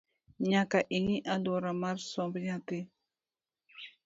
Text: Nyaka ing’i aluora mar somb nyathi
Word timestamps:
Nyaka 0.51 0.77
ing’i 0.97 1.17
aluora 1.33 1.71
mar 1.81 1.95
somb 2.11 2.33
nyathi 2.45 2.79